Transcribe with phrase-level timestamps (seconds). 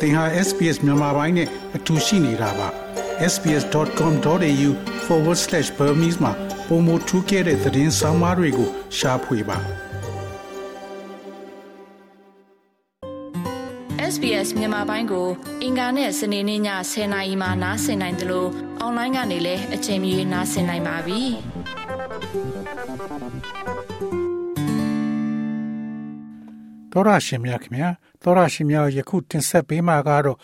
[0.00, 2.68] သင်ဟာ SPS မြန်မာပိုင်းနဲ့အတူရှိနေတာပါ
[3.32, 6.32] sbs.com.au/burmese မှာ
[6.68, 8.68] ပုံမထူးခဲ့တဲ့သတင်းစာမားတွေကို
[8.98, 9.58] ရှားဖွေပါ
[14.12, 15.28] SBS မြန်မာပိုင်းကို
[15.62, 16.60] အင်ကာနဲ့စနေနေ့ည
[16.92, 18.48] 10:00နာရီမှနားဆင်နိုင်တယ်လို့
[18.80, 21.20] အွန်လိုင်းကနေလည်းအချိန်မီနားဆင်နိုင်ပါပြီ။
[26.92, 27.88] တော်ရရှင်များခင်ဗျာ
[28.22, 30.38] သောရရှိမြောက်ယခုတင်ဆက်ပေးမှာကတော့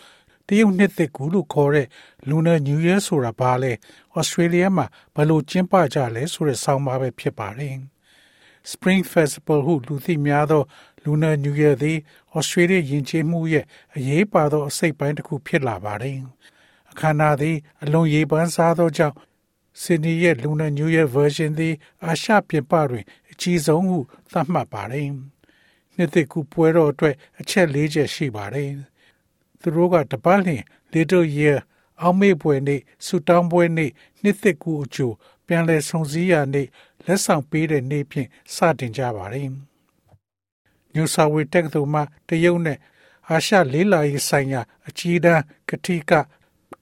[0.47, 1.87] တရုတ်နှစ်သစ်ကူလို့ခေါ်တဲ့
[2.29, 3.71] Lunar New Year ဆိုတာဘာလဲ။
[4.19, 7.75] Australia မှာဘယ်လိုကျင်းပကြလဲဆိုတဲ့ဆောင်းပါးပဲဖြစ်ပါတယ်။
[8.71, 10.63] Spring Festival ဟုလူသိများသော
[11.03, 11.97] Lunar New Year သည်
[12.37, 16.17] Australia ယဉ်ကျေးမှုရဲ့အရေးပါသောအစိတ်ပိုင်းတစ်ခုဖြစ်လာပါတယ်။
[16.91, 19.15] အခမ်းအနားသည်အလွန်ရေးပန်းစားသောကြောင့်
[19.81, 21.73] ဆင်နီရဲ့ Lunar New Year version သည်
[22.05, 23.97] အာရှပြင်ပတွင်အကြီးဆုံးဟု
[24.31, 25.09] သတ်မှတ်ပါတယ်။
[25.95, 28.69] နှစ်သစ်ကူပွဲတော်အတွက်အချက်၄ချက်ရှိပါတယ်။
[29.61, 31.57] သူတို့ကတပတ်လျင် Little Year
[32.01, 35.15] အောက်မေ့ပွဲနေ့ဆူတောင်းပွဲနေ့နှစ်သစ်ကူအကျိုး
[35.47, 36.67] ပြန်လည်ဆုံစည်းရာနေ့
[37.05, 39.49] လက်ဆောင်ပေးတဲ့နေ့ဖြင့်စတင်ကြပါတယ်။
[40.93, 42.79] New South Wales တက္ကသိုလ်မှတရုတ်နဲ့
[43.29, 46.11] အာရှလေးလာရေးဆိုင်ရာအကြီးတန်းကတိက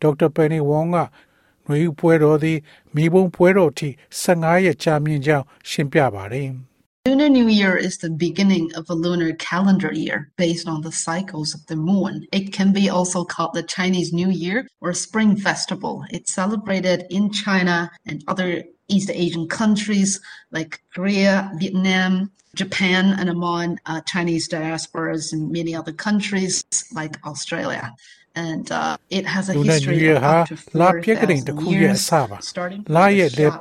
[0.02, 2.60] ဒေါက်တာပန်နီဝေါကຫນွေဥပွဲတော်သည်
[2.96, 3.90] မိဘုံပွဲတော်ထိ
[4.22, 6.50] 15ရက်ကြာမြင့်ကြောင်းရှင်းပြပါတယ်။
[7.06, 11.54] Lunar New Year is the beginning of a lunar calendar year based on the cycles
[11.54, 12.26] of the moon.
[12.32, 16.06] It can be also called the Chinese New Year or Spring Festival.
[16.12, 23.80] It's celebrated in China and other East Asian countries like Korea, Vietnam, Japan, and among
[23.86, 27.94] uh, Chinese diasporas in many other countries like Australia.
[28.34, 32.02] And uh, it has a history of up to 4,000 years,
[32.40, 33.58] starting from the Shao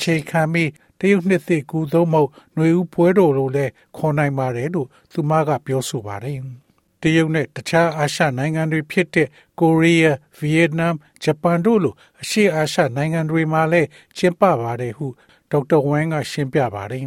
[0.00, 6.38] တ ရုတ်နှစ်သစ်ကူသုံးမဟုတ်ຫນွေဦးပွဲတော်လို့လည်းခေါ်နိုင်ပါတယ်လို့သူမကပြောဆိုပါတယ်။
[7.02, 9.28] တရုတ်နဲ့တခြားအာရှနိုင်ငံတွေဖြစ်တဲ့
[9.60, 10.92] ကိုရီးယား၊ဗီယက်နမ်၊
[11.22, 15.06] ဂျပန်တို့လိုအရှေ့အာရှနိုင်ငံတွေမှာလည်းကျင်းပပါတယ်ဟု
[15.50, 17.06] ဒေါက်တာဝမ်ကရှင်းပြပါတယ်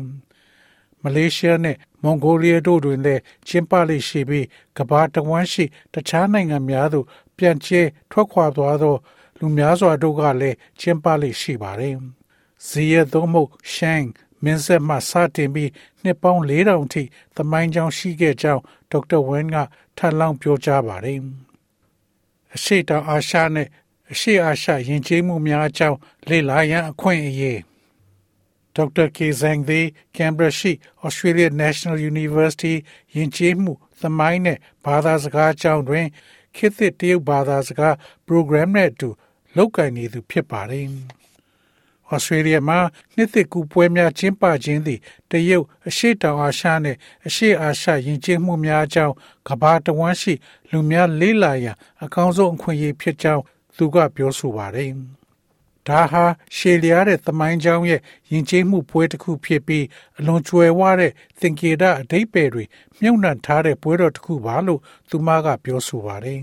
[1.04, 4.48] ။မလေးရှားနဲ့မွန်ဂိုလီးယားတို့တွင်လည်းကျင်းပလေရှိပြီး
[4.78, 7.06] ကမ္ဘာတဝန်းရှိတခြားနိုင်ငံများသို့
[7.38, 8.96] ပြန်ကျဲထွက်ခွာသွားသော
[9.40, 11.98] လူများစွာတို့ကလည်းကျင်းပလေရှိပါတယ်။
[12.68, 14.06] ဇီယသို့မဟုတ်ရှန်
[14.44, 15.72] မင်းဆက်မှစတင်ပြီး
[16.03, 17.03] နှစ်ပေါင်း4000ထိ
[17.36, 18.62] သမိုင်းကြောင်းရှိခဲ့ကြောင်း
[18.92, 19.58] ဒေါက်တာဝင်းက
[19.97, 21.19] ထပ်လောင်းပြောကြားပါတယ်။
[22.56, 23.68] အရှိတောင်အာရှနဲ့
[24.12, 25.98] အရှိအာရှယဉ်ကျေးမှုများအကြောင်း
[26.30, 27.59] လေ့လာရန်အခွင့်အရေး
[28.75, 30.72] ဒေါက်တာကေဇန်သည်ကမ်ဘရာရှိ
[31.06, 32.74] Australia National University
[33.16, 36.06] ယဉ်ကျေးမှုသမိုင်းနဲ့ဘာသာစကားအကြောင်းတွင်
[36.56, 37.94] ခေတ်သစ်တရုတ်ဘာသာစကား
[38.28, 39.09] program နဲ့အတူ
[39.56, 40.88] လုပ်ကိုင်နေသူဖြစ်ပါတယ်။
[42.12, 42.80] ဩစတြေးလျမှာ
[43.16, 45.00] နှစ်သစ်ကူးပွဲများကျင်းပခြင်းသည်
[45.30, 46.97] တရုတ်အရှေ့တောင်အာရှနှင့်
[47.28, 49.16] အရှေ့အာရှယဉ်ကျေးမှုများအကြောင်း
[49.47, 50.34] ကမ္ဘာတဝန်းရှိ
[50.72, 53.44] လူများလေးလာရန်အကောင်းဆုံးအခွင့်အရေးဖြစ်ကြောင်း
[53.78, 54.92] သူကပြောဆိုပါတယ်။
[55.88, 56.24] ဒါဟာ
[56.56, 59.86] ရှေလျားတဲ့သမိုင်းကြောင်းရဲ့ယဉ်ကျေးမှုပွဲတစ်ခုဖြစ်ပြီး
[60.18, 62.64] အလွန်ကျွယ်ဝတဲ့သင်္ကေတအဓိပ္ပာယ်တွေ
[63.00, 66.42] မြုပ်နှံထားတဲ့ပွဲတော်တစ်ခုပါလို့သူမကပြောဆိုပါတယ်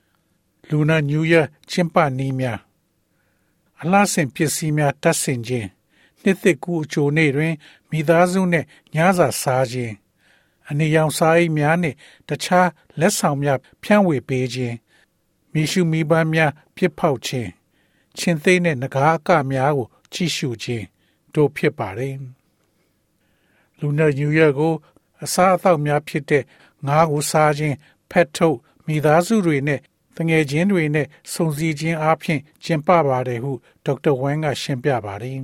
[0.68, 1.34] ။လူနာညူးရ
[1.70, 2.60] ကျင်းပနည်းများ
[3.82, 5.68] အလှဆင်ပစ္စည်းများတပ်ဆင်ခြင်း
[6.22, 7.54] နှစ်သက်ကူအချိုနေ့တွင်
[7.90, 9.94] မိသားစုနှင့်ညစာစားခြင်း
[10.68, 11.96] အနေရောင်စားအိတ်များနှင့်
[12.28, 12.68] တခြား
[13.00, 14.76] လက်ဆောင်များဖြန့်ဝေပေးခြင်း
[15.52, 17.50] မိရှုမိဘများပြစ်ဖောက်ခြင်း
[18.16, 20.84] ချင်းသိမ်းတဲ့ငကားအကများကိုကြည့်ရှုခြင်း
[21.34, 22.16] တို့ဖြစ်ပါတယ်
[23.78, 24.74] လူနာညူရကို
[25.22, 26.44] အစားအသောက်များဖြစ်တဲ့
[26.86, 27.76] ငါးကိုစားခြင်း
[28.10, 29.80] ဖက်ထုတ်မိသားစုတွေနဲ့
[30.16, 33.52] တငယ်ချင်းတွေနဲ့စုံစည်းခြင်းအပြင်ကျင်းပပါတယ်ဟု
[33.84, 35.38] ဒေါက်တာဝမ်ကရှင်းပြပါတယ်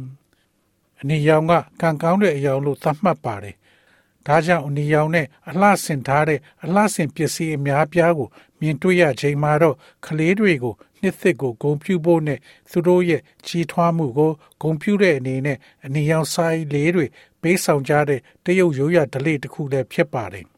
[1.00, 3.56] ။အနီရောင်ကကံကောင်းတဲ့အရာလို့သတ်မှတ်ပါတယ်။
[4.27, 8.28] ဒါကြောင့်အနီရောင်နဲ့အလှဆင်ထားတဲ့အလှဆင်ပစ္စည်းအများပြားကို
[8.60, 12.38] မြင်တွေ့ရချိန်မှာတော့ကလေးတွေကိုနှစ်သစ်ကိုဂုံပြူဖို့နဲ့
[12.71, 17.06] သူတို့ရဲ့ကြီးထွားမှုကိုဂုံပြူတဲ့အနေနဲ့အနီရောင်ဆိုင်လေးတွေ
[17.43, 20.47] ပေးဆောင်ကြတဲ့တရုတ်ရိုးရာဓလေ့တစ်ခုလည်းဖြစ်ပါတယ်။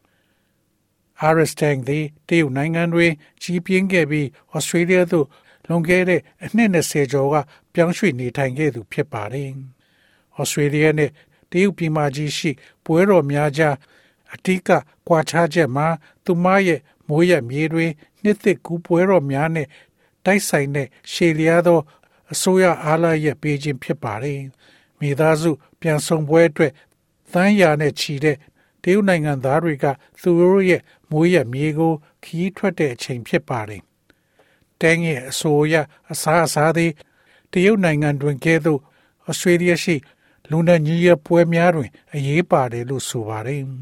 [1.33, 3.11] RS Tank သည်တရုတ်နိုင်ငံတွင်
[3.41, 5.27] ကြီးပြင်းခဲ့ပြီးဩစတြေးလျသို့
[5.67, 7.35] လွန်ခဲ့တဲ့အနှစ်20ကျော်က
[7.73, 9.49] ပြောင်းရွှေ့နေထိုင်ခဲ့သူဖြစ်ပါတယ်။
[10.37, 11.11] ဩစတြေးလျနဲ့
[11.51, 12.51] တရုတ်ပြည်မကြီးရှိ
[12.85, 13.75] ပွဲတော်များကြား
[14.33, 14.69] အတိက
[15.07, 15.87] ကွာခြားချက်မှာ
[16.25, 17.91] သူမရဲ့မိုးရမြေတွင်
[18.23, 19.67] နှစ်သစ်ကူးပွဲတော်များနဲ့
[20.25, 21.79] တိုက်ဆိုင်တဲ့ရှေလျားသော
[22.31, 24.39] အစိုးရအားလာရဲ့ပေးခြင်းဖြစ်ပါတယ်။
[24.99, 25.51] မိသားစု
[25.81, 26.73] ပြန်ဆောင်ပွဲအတွက်
[27.33, 28.37] သန်းရာနဲ့ချီတဲ့
[28.83, 29.85] တရုတ်နိုင်ငံသားတွေက
[30.21, 31.92] သူတို့ရဲ့ မိုးရမြေကို
[32.24, 33.82] ခီးထွက်တဲ့အချိန်ဖြစ်ပါတယ်။
[34.80, 35.74] တန်းရဲ့အဆိုအရ
[36.12, 36.86] အစားအစာတွေ
[37.52, 38.80] တရုတ်နိုင်ငံတွင်ကဲ့သို့
[39.28, 39.96] ဩစတြေးလျရှိ
[40.50, 43.62] လူနာညီရပွဲများတွင် အရေးပါတယ်လို့ဆိုပါတယ်။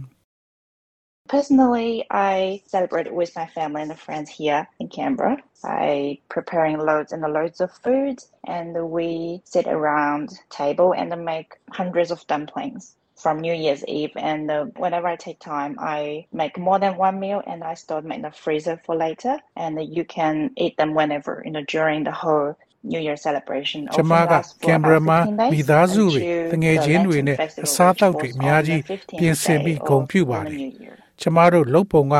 [1.29, 7.23] Personally, I celebrate with my family and friends here in Canberra by preparing loads and
[7.23, 13.55] loads of food, and we sit around table and make hundreds of dumplings from New
[13.55, 14.11] Year's Eve.
[14.17, 18.01] And uh, whenever I take time, I make more than one meal and I store
[18.03, 19.39] them in the freezer for later.
[19.57, 24.35] And you can eat them whenever, you know, during the whole New Year celebration ကျမက
[24.67, 25.19] ကင်ဘရာမှာ
[25.53, 26.21] မိသားစုတွေ
[26.53, 27.37] တငယ်ချင်းတွေနဲ့
[27.67, 28.83] အစားအသောက်တွေအများကြီး
[29.19, 30.59] ပြင်ဆင်ပြီးဂုဏ်ပြုပါတယ်။
[31.21, 32.15] ကျမတို့လုတ်ပုံက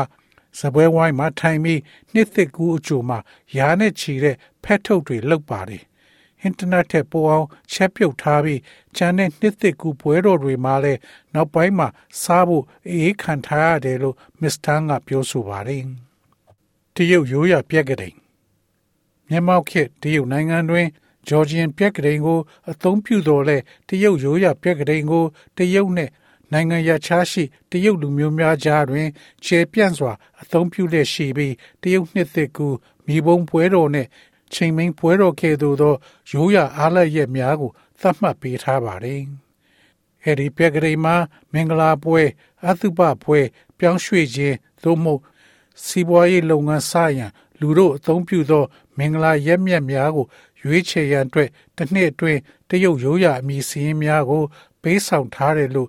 [0.59, 1.79] စပွဲဝိုင်းမှာထိုင်ပြီး
[2.13, 3.17] နှစ်သက်ကူးအကျိုးမှာ
[3.57, 5.83] ရားနဲ့ချီတဲ့ဖက်ထုတ်တွေလုတ်ပါတယ်။
[6.42, 8.60] အင်တာနက်ထက်ပိုအောင်ချက်ပြုတ်ထားပြီး
[8.96, 11.00] ကျန်တဲ့နှစ်သက်ကူပွဲတော်တွေမှာလည်း
[11.34, 11.88] နောက်ပိုင်းမှာ
[12.22, 15.82] စားဖို့အေးခံထားရတယ်လို့မစ္စတန်ကပြောဆိုပါတယ်။
[16.94, 18.12] တရုတ်ရိုးရပြက်ကတဲ့
[19.30, 20.86] မျက်မှောက်ခေတ်တရုတ်နိုင်ငံတွင်
[21.28, 22.40] ဂျော်ဂျီယန်ပြက်ကလေးကို
[22.70, 23.56] အသုံးပြုတော်လဲ
[23.88, 25.24] တရုတ်ရိုးရာပြက်ကလေးကို
[25.56, 26.10] တရုတ်နဲ့
[26.52, 29.08] နိုင်ငံရခြားရှိတရုတ်လူမျိုးများကြားတွင်
[29.44, 30.12] ခြေပြန့်စွာ
[30.42, 32.68] အသုံးပြုလက်ရှိပြီးတရုတ်နှစ်သက်ကူ
[33.06, 34.08] မိဘုံပွဲတော်နှင့်
[34.54, 35.94] ချိန်မင်းပွဲတော်ကဲ့သို့သော
[36.32, 39.22] ရိုးရာအားလရက်များကိုသတ်မှတ်ပေးထားပါတယ်။
[40.24, 41.16] အဲဒီပြက်ကလေးမှာ
[41.52, 42.22] မင်္ဂလာပွဲ
[42.66, 43.40] အသုဘပွဲ
[43.78, 45.22] ပြောင်းရွှေ့ခြင်းသို့မဟုတ်
[45.84, 48.64] စီးပွားရေးလုပ်ငန်းစရန်လူတို့အသုံးပြုသော
[48.98, 50.26] မင်္ဂလာရက်မြတ်များကို
[50.62, 54.42] ရွေးချယ်ရန်အတွက်တစ်နှစ်အတွင်းတရုတ်ရိုးရာအမည်စည်းများကို
[54.82, 55.88] ပေးဆောင်ထားတယ်လို့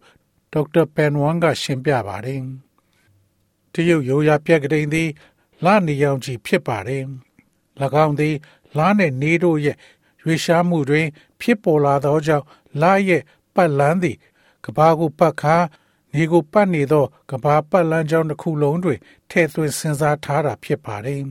[0.53, 2.41] ဒေါက်တာပန်ဝမ်ကရှင်းပြပါတယ်။
[3.73, 5.09] တရုတ်ရိုးရာပြက်ကလေးသည်
[5.65, 7.05] လနေရောင်ကြီးဖြစ်ပါတယ်။၎
[8.05, 8.35] င်းသည်
[8.77, 9.77] လနဲ့နေတို့ရဲ့
[10.23, 11.07] ရွေရှားမှုတွင်
[11.41, 12.45] ဖြစ်ပေါ်လာသောကြောင့်
[12.81, 13.23] လရဲ့
[13.55, 14.17] ပတ်လန်းသည်
[14.65, 15.57] ကဘာကိုပတ်ခါ
[16.13, 18.99] နေကိုပတ်နေသောကဘာပတ်လန်းကြောင်းတစ်ခုလုံးတွင်
[19.29, 21.21] ထည့်သွင်းစဉ်းစားထားတာဖြစ်ပါတယ်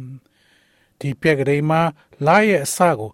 [1.01, 1.81] ။ဒီပြက်ကလေးမှာ
[2.27, 3.11] လရဲ့အစကို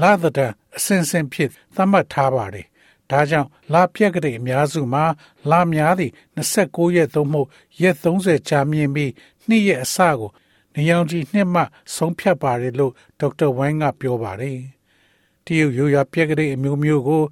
[0.00, 0.40] လသဒ္ဒ
[0.76, 2.66] အစင်စင်ဖြစ်သတ်မှတ်ထားပါတယ်။
[3.10, 5.04] ဒါကြောင့်လပြက်ကလေးအများစုမှာ
[5.50, 7.48] လများသည့်29ရက်သို့မဟုတ်
[7.82, 9.12] ရက်30ကြာမြင့်ပြီး
[9.48, 10.30] နှစ်ရက်အစကို
[10.74, 11.62] နေရောင်ကြီးနှစ်မှ
[11.94, 14.58] ဆုံးဖြတ်ပါတယ်လို့ဒေါက်တာဝိုင်းကပြောပါတယ်။
[15.44, 17.22] တရုတ်ရိုးရာပြက်ကလေးအမျိုးမျိုးကို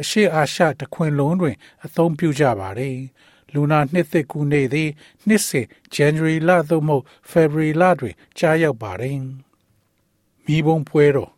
[0.00, 2.96] အရှိအာရှတခွင်လုံးတွင် အသုံးပြုကြပါတယ်။
[3.52, 4.90] လူနာနှစ်သက်ကူနေသည်
[5.26, 9.18] နှစ်စဉ် January လသို့မဟုတ် February လတွင်ကြားရောက်ပါတယ်။
[10.44, 11.32] မိဘုံပွဲတော်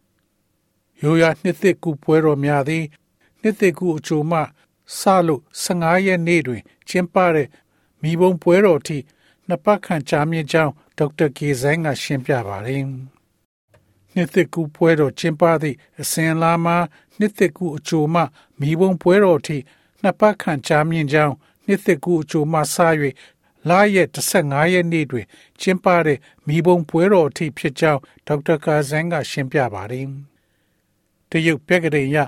[1.02, 2.84] ရိုးရာနှစ်သက်ကူပွဲတော်များသည်
[3.42, 4.38] နှစ်သက်ကူအချိုမှ
[4.98, 7.48] စလို့15ရက်နေ့တွင် ကျင်းပတဲ့
[8.02, 8.98] မိဘုံပွဲတော်ထိ
[9.48, 12.82] နှစ်ပတ်ခန့်ကြာမြင့်ကြောင်း ဒေါက်တာကေဇိုင်းကရှင်းပြပါတယ်။
[14.14, 16.76] နှစ်သက်ကူပွဲတော်ကျင်းပသည့်အစဉ်လာမှာ
[17.18, 18.22] နှစ်သက်ကူအချိုမှ
[18.60, 19.56] မိဘုံပွဲတော်ထိ
[20.02, 21.34] နှစ်ပတ်ခန့်ကြာမြင့်ကြောင်း
[21.66, 22.76] နှစ်သက်ကူအချိုမှစ၍
[23.68, 25.26] လာရက်15ရက်နေ့တွင်
[25.60, 30.06] ကျင်းပတဲ့မိဘုံပွဲတော်အထိဖြစ်ကြောင်းဒေါက်တာကာဇန်ကရှင်းပြပါတယ်။
[31.30, 32.18] တရုတ်ပြက်ကလေးရ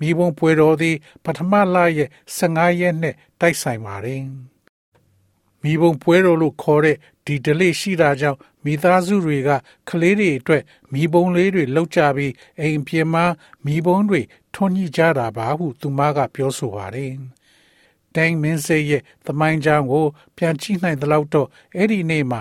[0.00, 4.22] မိဘုံပွဲတော်သည် ပထမလရဲ့15ရက်နဲ့တိုက်ဆိုင်ပါတယ်။
[5.62, 9.50] မိဘုံပွဲတော်လို့ခေါ်တဲ့ ဒီဒလေးရှိတာကြောင့်မိသားစုတွေက
[9.88, 10.62] ကလေးတွေအတွက်
[10.92, 13.24] မိဘုံလေးတွေလောက်ကြပြီးအိမ်ပြင်မှာ
[13.64, 14.20] မိဘုံတွေ
[14.54, 17.12] ထွန်းညှိကြတာပါဟုသူမကပြောဆိုပါတယ်။
[18.14, 20.06] တိုင်းမင်းစေရဲ့သမိုင်းကြောင်းကို
[20.36, 22.40] ပြန်ကြည့်နိုင်သလောက်တော့အဲ့ဒီနေ့မှာ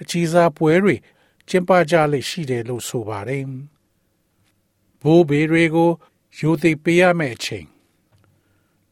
[0.00, 0.96] အကြီးစားပွဲတွေ
[1.48, 3.44] ကျင်းပကြလိမ့်ရှိတယ်လို့ဆိုပါတယ်။
[5.02, 5.90] ဘိုးဘေတွေကို
[6.38, 7.66] ယူသိပေးရမယ့်အချိန်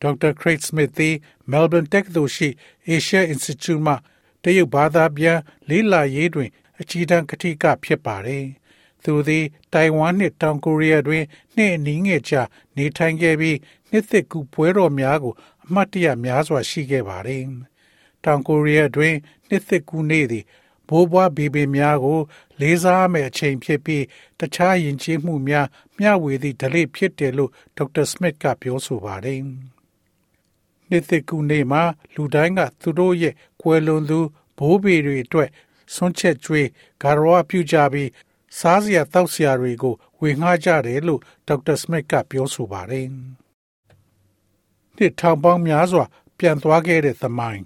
[0.01, 1.15] ဒေါက်တာခရိတ်စမစ်သည်
[1.51, 2.49] မဲလ်ဘန်တက္ကသိုလ်ရှိ
[2.95, 3.95] Asia Institute မှ
[4.43, 8.45] တရုတ်ဘာသာပြန်လေးလာရေးတွင်အကြီးတန်းကတိကဖြစ်ပါတယ်။
[9.05, 11.25] သူသည်တိုင်ဝမ်နှင့်တောင်ကိုရီးယားတွင်
[11.57, 12.43] နှစ်အနည်းငယ်ကြာ
[12.77, 13.59] နေထိုင်ခဲ့ပြီး
[13.91, 17.43] နှစ်သစ်ကူပွဲတော်များကိုအမှတ်တရများစွာရှိခဲ့ပါတယ်။
[18.25, 19.15] တောင်ကိုရီးယားတွင်
[19.49, 20.45] နှစ်သစ်ကူနေ့သည်
[20.89, 22.21] ဘိုးဘွားဘေဘေများကို
[22.61, 24.05] လေးစားမယ့်အချိန်ဖြစ်ပြီး
[24.41, 25.67] တခြားယဉ်ကျေးမှုများ
[25.99, 29.41] မျှဝေသည့်ဓလေ့ဖြစ်တယ်လို့ဒေါက်တာစမစ်ကပြောဆိုပါတယ်။
[30.91, 31.83] နှစ်သစ်ကူနေ့မှာ
[32.15, 34.21] လူတိုင်းကသူတို့ရဲ့ ကွယ်လွန်သူ
[34.59, 35.49] ဘိုးဘေတွေအတွက်
[35.95, 36.69] ဆွန့်ချက်ကျွေး
[37.03, 38.11] ဂါရဝပြုကြပြီး
[38.59, 43.07] စားစရာတောက်စရာတွေကိုဝေငှကြတယ်လို့ဒေါက်တာစမစ်ကပြောဆိုပါတယ်။
[44.97, 46.05] နှစ်ထောင်ပေါင်းများစွာ
[46.39, 47.65] ပြန်သွားခဲ့တဲ့သမိုင်း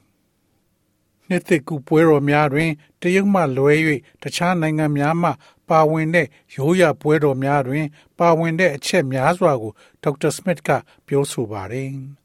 [1.28, 2.70] နှစ်သက်ကူပွဲတော်များတွင်
[3.00, 3.74] တရုတ်မှလွဲ၍
[4.22, 5.30] တခြားနိုင်ငံများမှ
[5.68, 7.86] ပါဝင်တဲ့ရိုးရာပွဲတော်များတွင်
[8.18, 9.72] ပါဝင်တဲ့အချက်များစွာကို
[10.02, 10.70] ဒေါက်တာစမစ်က
[11.06, 11.90] ပြောဆိုပါတယ်။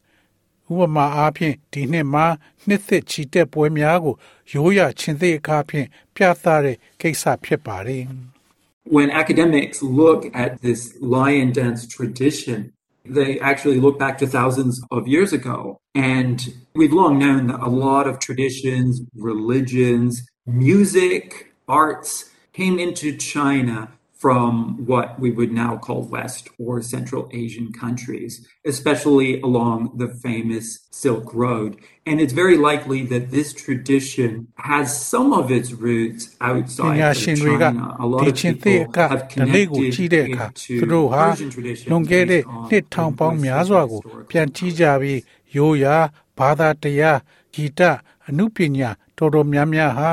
[0.72, 2.26] ဥပမာအားဖြင့်ဒီနှစ်မှာ
[2.66, 4.14] နှစ်သက်ချီတက်ပွဲများကို
[4.52, 8.04] ရိုးရာချင်းသေးအခါဖြင့်ပြသတဲ့ကိစ္စဖြစ်ပါတယ်။
[8.96, 10.80] When academics look at this
[11.16, 12.60] lion dance tradition
[13.06, 15.78] They actually look back to thousands of years ago.
[15.94, 23.92] And we've long known that a lot of traditions, religions, music, arts came into China
[24.24, 24.52] from
[24.86, 28.32] what we would now call West or Central Asian countries,
[28.64, 31.70] especially along the famous Silk Road.
[32.06, 37.96] And it's very likely that this tradition has some of its roots outside of China.
[38.00, 45.20] A lot of people have connected it to Persian tradition လွန်ခဲ့တဲ့နှစ်ထောင်ပေါင်းများစွာကိုပြန်ကြည့်ကြပြီး
[45.56, 45.96] ရိုးရာ
[46.38, 47.18] ဘာသာတရား
[47.54, 47.80] ဂီတ
[48.28, 50.10] အနုပညာတော်တော်များများဟာ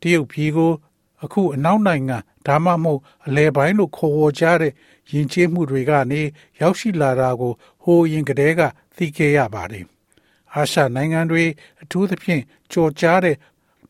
[0.00, 0.72] တရုတ်ပြည်ကို
[1.24, 4.73] အခုအနောက်နိုင်ငံ ဒါမှမဟုတ်အလဲပိုင်းလို့ခေါ်ဝေါ်ကြတဲ့
[5.11, 6.21] ယဉ်ကျေးမှုတွေကနေ
[6.59, 7.53] ရောက်ရှိလာတာကို
[7.83, 8.61] ဟိုရင်ကတည်းက
[8.97, 9.85] သိခဲ့ရပါတယ်။
[10.53, 11.43] အာရှနိုင်ငံတွေ
[11.81, 13.37] အထူးသဖြင့်ကြော်ကြားတဲ့